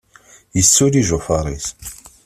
Yussuli 0.55 0.97
ijufaṛ-is. 1.01 1.67